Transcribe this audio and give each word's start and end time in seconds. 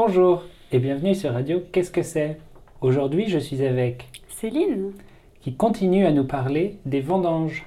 Bonjour 0.00 0.44
et 0.70 0.78
bienvenue 0.78 1.16
sur 1.16 1.32
Radio 1.32 1.60
Qu'est-ce 1.72 1.90
que 1.90 2.04
c'est? 2.04 2.38
Aujourd'hui, 2.82 3.26
je 3.26 3.36
suis 3.40 3.66
avec 3.66 4.06
Céline, 4.28 4.92
qui 5.40 5.56
continue 5.56 6.06
à 6.06 6.12
nous 6.12 6.22
parler 6.22 6.78
des 6.86 7.00
vendanges. 7.00 7.66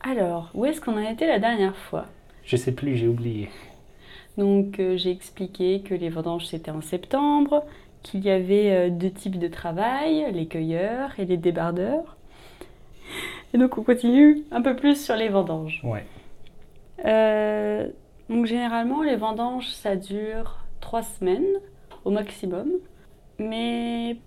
alors, 0.00 0.48
où 0.54 0.64
est-ce 0.64 0.80
qu'on 0.80 0.94
en 0.94 1.10
était 1.10 1.26
la 1.26 1.38
dernière 1.38 1.76
fois? 1.76 2.06
Je 2.42 2.56
sais 2.56 2.72
plus, 2.72 2.96
j'ai 2.96 3.06
oublié. 3.06 3.50
Donc, 4.38 4.80
euh, 4.80 4.96
j'ai 4.96 5.10
expliqué 5.10 5.82
que 5.82 5.94
les 5.94 6.08
vendanges 6.08 6.46
c'était 6.46 6.70
en 6.70 6.80
septembre, 6.80 7.66
qu'il 8.02 8.24
y 8.24 8.30
avait 8.30 8.70
euh, 8.70 8.88
deux 8.88 9.10
types 9.10 9.38
de 9.38 9.48
travail, 9.48 10.24
les 10.32 10.46
cueilleurs 10.46 11.10
et 11.20 11.26
les 11.26 11.36
débardeurs. 11.36 12.16
Et 13.52 13.58
donc, 13.58 13.76
on 13.76 13.82
continue 13.82 14.38
un 14.52 14.62
peu 14.62 14.74
plus 14.74 14.98
sur 15.04 15.16
les 15.16 15.28
vendanges. 15.28 15.82
Ouais. 15.84 16.06
Euh, 17.04 17.88
donc, 18.30 18.46
généralement, 18.46 19.02
les 19.02 19.16
vendanges 19.16 19.68
ça 19.68 19.96
dure 19.96 20.61
trois 20.92 21.02
semaines 21.02 21.54
au 22.04 22.10
maximum. 22.10 22.68
Mais 23.38 24.18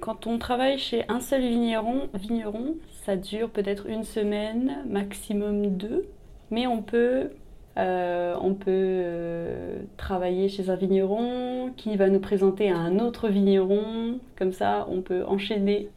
quand 0.00 0.28
on 0.28 0.38
travaille 0.38 0.78
chez 0.78 1.04
un 1.08 1.18
seul 1.18 1.40
vigneron, 1.40 2.02
vigneron 2.14 2.76
ça 3.04 3.16
dure 3.16 3.50
peut-être 3.50 3.86
une 3.88 4.04
semaine, 4.04 4.84
maximum 4.88 5.76
deux. 5.76 6.06
Mais 6.52 6.68
on 6.68 6.80
peut, 6.80 7.30
euh, 7.76 8.36
on 8.40 8.54
peut 8.54 8.70
euh, 8.70 9.82
travailler 9.96 10.48
chez 10.48 10.70
un 10.70 10.76
vigneron 10.76 11.72
qui 11.76 11.96
va 11.96 12.08
nous 12.08 12.20
présenter 12.20 12.70
à 12.70 12.76
un 12.76 13.00
autre 13.00 13.28
vigneron. 13.28 14.20
Comme 14.38 14.52
ça, 14.52 14.86
on 14.88 15.02
peut 15.02 15.24
enchaîner 15.24 15.88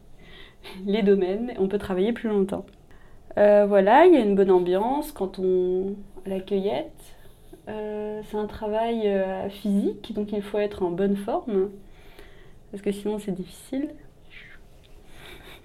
les 0.86 1.02
domaines 1.02 1.52
on 1.60 1.68
peut 1.68 1.78
travailler 1.78 2.12
plus 2.12 2.30
longtemps. 2.30 2.66
Euh, 3.38 3.64
voilà, 3.68 4.06
il 4.06 4.14
y 4.14 4.16
a 4.16 4.20
une 4.20 4.34
bonne 4.34 4.50
ambiance 4.50 5.12
quand 5.12 5.38
on 5.38 5.94
la 6.26 6.40
cueillette. 6.40 7.15
Euh, 7.68 8.22
c'est 8.30 8.36
un 8.36 8.46
travail 8.46 9.08
euh, 9.08 9.48
physique, 9.48 10.12
donc 10.14 10.32
il 10.32 10.42
faut 10.42 10.58
être 10.58 10.82
en 10.82 10.90
bonne 10.90 11.16
forme, 11.16 11.70
parce 12.70 12.82
que 12.82 12.92
sinon 12.92 13.18
c'est 13.18 13.32
difficile. 13.32 13.90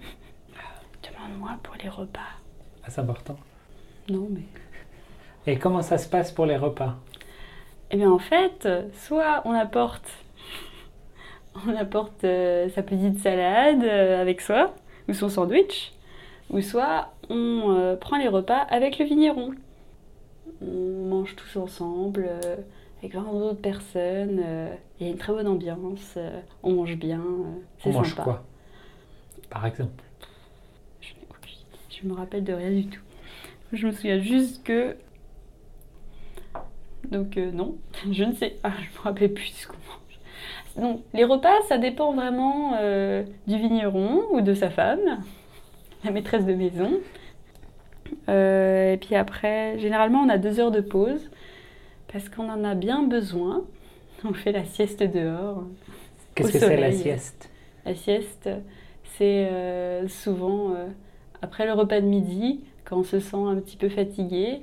Demande-moi 1.02 1.58
pour 1.62 1.76
les 1.82 1.88
repas. 1.88 2.20
Ah, 2.84 2.90
c'est 2.90 3.00
important. 3.00 3.36
Non, 4.08 4.28
mais. 4.30 4.42
Et 5.46 5.58
comment 5.58 5.82
ça 5.82 5.98
se 5.98 6.08
passe 6.08 6.32
pour 6.32 6.46
les 6.46 6.56
repas? 6.56 6.96
Eh 7.90 7.96
bien, 7.96 8.10
en 8.10 8.18
fait, 8.18 8.66
soit 8.94 9.42
on 9.44 9.52
apporte, 9.52 10.08
on 11.66 11.76
apporte 11.76 12.24
euh, 12.24 12.68
sa 12.70 12.82
petite 12.82 13.18
salade 13.18 13.84
euh, 13.84 14.20
avec 14.20 14.40
soi, 14.40 14.74
ou 15.08 15.12
son 15.12 15.28
sandwich, 15.28 15.92
ou 16.50 16.60
soit 16.60 17.12
on 17.28 17.76
euh, 17.76 17.96
prend 17.96 18.16
les 18.16 18.28
repas 18.28 18.58
avec 18.70 18.98
le 18.98 19.04
vigneron. 19.04 19.50
On 20.60 21.06
mange 21.08 21.36
tous 21.36 21.58
ensemble, 21.58 22.26
euh, 22.28 22.56
avec 22.98 23.14
20 23.14 23.30
autres 23.30 23.60
personnes, 23.60 24.40
euh, 24.44 24.74
il 24.98 25.06
y 25.06 25.08
a 25.08 25.12
une 25.12 25.18
très 25.18 25.32
bonne 25.32 25.48
ambiance, 25.48 26.14
euh, 26.16 26.40
on 26.62 26.72
mange 26.72 26.96
bien, 26.96 27.20
euh, 27.20 27.86
On 27.86 27.92
mange 27.92 28.14
quoi? 28.14 28.44
Par 29.50 29.66
exemple. 29.66 30.04
Je 32.02 32.08
me 32.08 32.14
rappelle 32.14 32.42
de 32.42 32.52
rien 32.52 32.70
du 32.70 32.86
tout. 32.86 33.02
Je 33.72 33.86
me 33.86 33.92
souviens 33.92 34.18
juste 34.20 34.64
que. 34.64 34.96
Donc, 37.10 37.36
euh, 37.36 37.50
non, 37.52 37.76
je 38.10 38.24
ne 38.24 38.32
sais. 38.34 38.56
Ah, 38.62 38.72
je 38.78 38.98
me 38.98 39.02
rappelle 39.04 39.32
plus 39.32 39.48
ce 39.48 39.66
qu'on 39.66 39.74
mange. 39.74 40.20
Donc, 40.76 41.04
les 41.12 41.24
repas, 41.24 41.60
ça 41.68 41.78
dépend 41.78 42.12
vraiment 42.12 42.74
euh, 42.80 43.24
du 43.46 43.56
vigneron 43.56 44.22
ou 44.32 44.40
de 44.40 44.54
sa 44.54 44.70
femme, 44.70 45.22
la 46.04 46.10
maîtresse 46.10 46.46
de 46.46 46.54
maison. 46.54 46.92
Euh, 48.28 48.92
et 48.92 48.96
puis 48.96 49.14
après, 49.14 49.78
généralement, 49.78 50.20
on 50.20 50.28
a 50.28 50.38
deux 50.38 50.60
heures 50.60 50.70
de 50.70 50.80
pause 50.80 51.30
parce 52.12 52.28
qu'on 52.28 52.48
en 52.48 52.64
a 52.64 52.74
bien 52.74 53.02
besoin. 53.02 53.64
On 54.24 54.32
fait 54.32 54.52
la 54.52 54.64
sieste 54.64 55.02
dehors. 55.02 55.64
Qu'est-ce 56.34 56.52
que 56.52 56.58
c'est 56.58 56.76
la 56.76 56.92
sieste? 56.92 57.50
La 57.84 57.94
sieste, 57.94 58.48
c'est 59.16 59.48
euh, 59.50 60.08
souvent 60.08 60.74
euh, 60.74 60.86
après 61.42 61.66
le 61.66 61.72
repas 61.72 62.00
de 62.00 62.06
midi, 62.06 62.60
quand 62.84 62.98
on 62.98 63.02
se 63.02 63.18
sent 63.18 63.36
un 63.36 63.56
petit 63.56 63.76
peu 63.76 63.88
fatigué, 63.88 64.62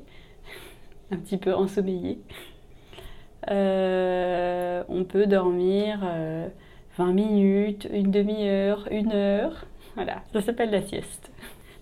un 1.12 1.18
petit 1.18 1.38
peu 1.38 1.54
ensommeillé. 1.54 2.20
Euh, 3.50 4.84
on 4.90 5.04
peut 5.04 5.26
dormir 5.26 6.02
euh, 6.04 6.48
20 6.98 7.14
minutes, 7.14 7.88
une 7.92 8.12
demi-heure, 8.12 8.88
une 8.92 9.12
heure. 9.12 9.66
Voilà, 9.96 10.24
ça 10.34 10.42
s'appelle 10.42 10.72
la 10.72 10.82
sieste. 10.82 11.32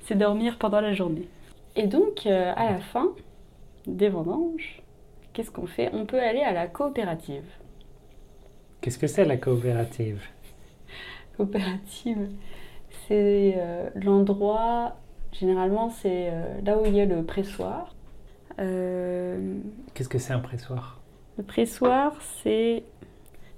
C'est 0.02 0.18
dormir 0.18 0.58
pendant 0.58 0.82
la 0.82 0.94
journée. 0.94 1.28
Et 1.78 1.86
donc, 1.86 2.26
euh, 2.26 2.54
à 2.56 2.72
la 2.72 2.80
fin 2.80 3.14
des 3.86 4.10
vendanges, 4.10 4.82
qu'est-ce 5.32 5.52
qu'on 5.52 5.68
fait? 5.68 5.90
On 5.94 6.06
peut 6.06 6.20
aller 6.20 6.42
à 6.42 6.52
la 6.52 6.68
coopérative. 6.68 7.46
Qu'est-ce 8.82 8.98
que 8.98 9.08
c'est 9.08 9.26
la 9.26 9.38
coopérative? 9.38 10.22
Coopérative, 11.38 12.30
c'est 13.08 13.54
euh, 13.58 13.90
l'endroit, 13.94 14.98
généralement 15.32 15.90
c'est 15.92 16.30
euh, 16.32 16.60
là 16.66 16.80
où 16.80 16.86
il 16.86 16.96
y 16.96 17.02
a 17.02 17.06
le 17.06 17.24
pressoir. 17.24 17.94
Qu'est-ce 18.58 20.10
que 20.10 20.18
c'est 20.18 20.34
un 20.34 20.40
pressoir? 20.40 21.00
le 21.38 21.44
pressoir, 21.44 22.20
c'est 22.42 22.84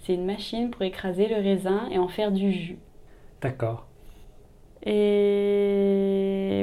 c'est 0.02 0.14
une 0.14 0.26
machine 0.26 0.70
pour 0.72 0.82
écraser 0.82 1.28
le 1.28 1.36
raisin 1.36 1.88
et 1.90 1.98
en 1.98 2.10
faire 2.10 2.32
du 2.34 2.52
jus. 2.52 2.80
D'accord. 3.42 3.88
Et 4.86 5.69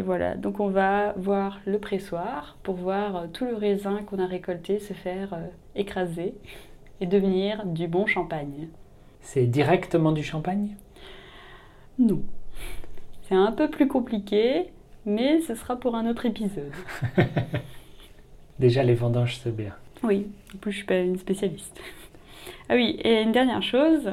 voilà, 0.01 0.35
donc 0.35 0.61
on 0.61 0.69
va 0.69 1.13
voir 1.17 1.61
le 1.67 1.79
pressoir 1.79 2.57
pour 2.63 2.75
voir 2.75 3.17
euh, 3.17 3.27
tout 3.33 3.45
le 3.45 3.55
raisin 3.55 4.03
qu'on 4.03 4.19
a 4.19 4.27
récolté 4.27 4.79
se 4.79 4.93
faire 4.93 5.35
euh, 5.35 5.47
écraser 5.75 6.35
et 7.01 7.07
devenir 7.07 7.65
du 7.67 7.89
bon 7.89 8.07
champagne. 8.07 8.69
C'est 9.21 9.47
directement 9.47 10.13
du 10.13 10.23
champagne? 10.23 10.77
Non. 11.99 12.23
C'est 13.23 13.35
un 13.35 13.53
peu 13.53 13.71
plus 13.71 13.87
compliqué, 13.87 14.73
mais 15.05 15.41
ce 15.41 15.55
sera 15.55 15.77
pour 15.77 15.95
un 15.95 16.09
autre 16.09 16.27
épisode. 16.27 16.73
Déjà, 18.59 18.83
les 18.83 18.95
vendanges, 18.95 19.39
c'est 19.39 19.55
bien. 19.55 19.75
Oui, 20.03 20.27
en 20.55 20.59
plus 20.59 20.73
je 20.73 20.77
suis 20.79 20.87
pas 20.87 20.99
une 20.99 21.19
spécialiste. 21.19 21.81
Ah 22.69 22.75
oui, 22.75 22.99
et 23.03 23.23
une 23.23 23.33
dernière 23.33 23.63
chose, 23.63 24.13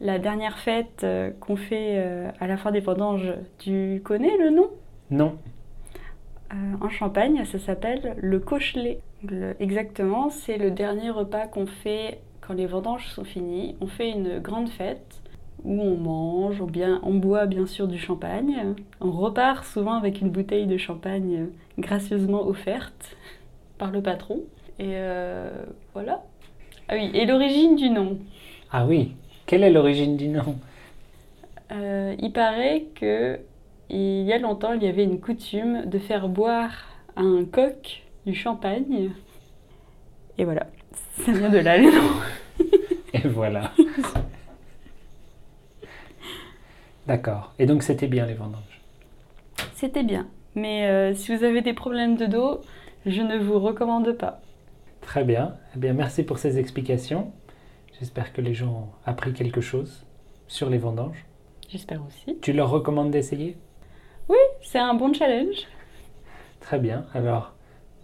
la 0.00 0.18
dernière 0.18 0.58
fête 0.58 1.02
euh, 1.04 1.30
qu'on 1.40 1.56
fait 1.56 1.98
à 2.40 2.46
la 2.46 2.56
fin 2.56 2.70
des 2.70 2.80
vendanges, 2.80 3.32
tu 3.58 4.00
connais 4.04 4.36
le 4.38 4.50
nom? 4.50 4.70
Non. 5.10 5.36
Euh, 6.52 6.56
En 6.80 6.88
Champagne, 6.88 7.44
ça 7.44 7.58
s'appelle 7.58 8.14
le 8.18 8.38
cochelet. 8.38 9.00
Le- 9.22 9.54
exactement, 9.60 10.30
c'est 10.30 10.58
le 10.58 10.70
dernier 10.70 11.10
repas 11.10 11.46
qu'on 11.46 11.66
fait 11.66 12.20
quand 12.40 12.54
les 12.54 12.66
vendanges 12.66 13.06
sont 13.08 13.24
finies. 13.24 13.76
On 13.80 13.86
fait 13.86 14.10
une 14.10 14.38
grande 14.38 14.68
fête 14.68 15.20
où 15.64 15.80
on 15.80 15.96
mange, 15.96 16.60
on, 16.60 16.66
bien, 16.66 17.00
on 17.02 17.14
boit 17.14 17.46
bien 17.46 17.66
sûr 17.66 17.88
du 17.88 17.98
champagne. 17.98 18.74
On 19.00 19.10
repart 19.10 19.64
souvent 19.64 19.94
avec 19.94 20.20
une 20.20 20.30
bouteille 20.30 20.66
de 20.66 20.76
champagne 20.76 21.46
gracieusement 21.78 22.46
offerte 22.46 23.16
par 23.78 23.90
le 23.90 24.02
patron. 24.02 24.40
Et 24.78 24.92
euh, 24.94 25.50
voilà. 25.94 26.22
Ah 26.88 26.94
oui, 26.96 27.10
et 27.14 27.24
l'origine 27.24 27.76
du 27.76 27.88
nom. 27.88 28.18
Ah 28.70 28.84
oui. 28.86 29.12
Quelle 29.46 29.62
est 29.62 29.70
l'origine 29.70 30.16
du 30.16 30.28
nom? 30.28 30.56
Euh, 31.72 32.14
il 32.18 32.32
paraît 32.32 32.84
que 32.94 33.38
il 33.90 34.22
y 34.22 34.32
a 34.32 34.38
longtemps, 34.38 34.72
il 34.72 34.82
y 34.82 34.88
avait 34.88 35.04
une 35.04 35.20
coutume 35.20 35.86
de 35.86 35.98
faire 35.98 36.28
boire 36.28 36.72
à 37.16 37.22
un 37.22 37.44
coq 37.44 38.02
du 38.26 38.34
champagne. 38.34 39.10
Et 40.38 40.44
voilà, 40.44 40.66
ça 41.24 41.32
vient 41.32 41.50
de 41.50 41.58
là 41.58 41.78
le 41.78 41.84
nom. 41.84 42.10
Et 43.12 43.28
voilà. 43.28 43.72
D'accord. 47.06 47.52
Et 47.58 47.66
donc, 47.66 47.82
c'était 47.82 48.06
bien 48.08 48.26
les 48.26 48.34
vendanges? 48.34 48.80
C'était 49.74 50.02
bien. 50.02 50.26
Mais 50.54 50.86
euh, 50.86 51.14
si 51.14 51.36
vous 51.36 51.44
avez 51.44 51.60
des 51.60 51.74
problèmes 51.74 52.16
de 52.16 52.26
dos, 52.26 52.60
je 53.06 53.20
ne 53.20 53.38
vous 53.38 53.58
recommande 53.58 54.12
pas. 54.12 54.40
Très 55.00 55.24
bien. 55.24 55.56
Eh 55.76 55.78
bien, 55.78 55.92
merci 55.92 56.22
pour 56.22 56.38
ces 56.38 56.58
explications. 56.58 57.32
J'espère 57.98 58.32
que 58.32 58.40
les 58.40 58.54
gens 58.54 58.70
ont 58.70 58.88
appris 59.10 59.32
quelque 59.32 59.60
chose 59.60 60.04
sur 60.48 60.70
les 60.70 60.78
vendanges. 60.78 61.24
J'espère 61.68 62.02
aussi. 62.06 62.38
Tu 62.40 62.52
leur 62.52 62.70
recommandes 62.70 63.10
d'essayer? 63.10 63.56
Oui, 64.28 64.38
c'est 64.62 64.78
un 64.78 64.94
bon 64.94 65.12
challenge. 65.12 65.56
Très 66.60 66.78
bien. 66.78 67.04
Alors, 67.14 67.52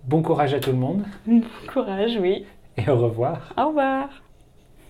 bon 0.04 0.22
courage 0.22 0.52
à 0.54 0.60
tout 0.60 0.70
le 0.70 0.76
monde 0.76 1.04
Bon 1.26 1.42
courage, 1.72 2.16
oui. 2.20 2.44
et 2.76 2.88
au 2.90 2.96
revoir. 2.98 3.52
Au 3.56 3.68
revoir. 3.68 4.08